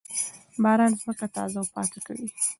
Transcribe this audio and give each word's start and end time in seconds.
باران 0.63 0.91
ځمکه 0.99 1.25
تازه 1.35 1.57
او 1.61 1.67
پاکه 1.73 1.99
کوي. 2.07 2.27